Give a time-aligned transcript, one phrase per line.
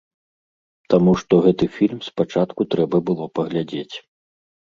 [0.93, 3.95] Таму што гэты фільм спачатку трэба было паглядзець.